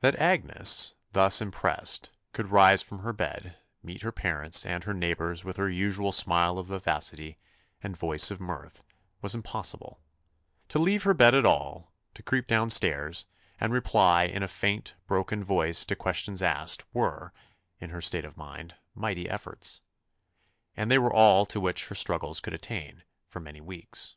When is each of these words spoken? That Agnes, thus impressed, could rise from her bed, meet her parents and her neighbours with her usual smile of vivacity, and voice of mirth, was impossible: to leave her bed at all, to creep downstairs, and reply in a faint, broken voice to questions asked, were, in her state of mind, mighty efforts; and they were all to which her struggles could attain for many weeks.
That 0.00 0.16
Agnes, 0.18 0.96
thus 1.12 1.40
impressed, 1.40 2.10
could 2.34 2.50
rise 2.50 2.82
from 2.82 2.98
her 2.98 3.14
bed, 3.14 3.56
meet 3.82 4.02
her 4.02 4.12
parents 4.12 4.66
and 4.66 4.84
her 4.84 4.92
neighbours 4.92 5.44
with 5.44 5.56
her 5.56 5.70
usual 5.70 6.12
smile 6.12 6.58
of 6.58 6.66
vivacity, 6.66 7.38
and 7.82 7.96
voice 7.96 8.30
of 8.30 8.38
mirth, 8.38 8.84
was 9.22 9.34
impossible: 9.34 9.98
to 10.68 10.78
leave 10.78 11.04
her 11.04 11.14
bed 11.14 11.34
at 11.34 11.46
all, 11.46 11.94
to 12.12 12.22
creep 12.22 12.46
downstairs, 12.46 13.28
and 13.58 13.72
reply 13.72 14.24
in 14.24 14.42
a 14.42 14.46
faint, 14.48 14.94
broken 15.06 15.42
voice 15.42 15.86
to 15.86 15.96
questions 15.96 16.42
asked, 16.42 16.84
were, 16.92 17.32
in 17.78 17.88
her 17.88 18.02
state 18.02 18.26
of 18.26 18.36
mind, 18.36 18.74
mighty 18.94 19.26
efforts; 19.26 19.80
and 20.76 20.90
they 20.90 20.98
were 20.98 21.10
all 21.10 21.46
to 21.46 21.60
which 21.60 21.86
her 21.88 21.94
struggles 21.94 22.40
could 22.40 22.52
attain 22.52 23.04
for 23.26 23.40
many 23.40 23.62
weeks. 23.62 24.16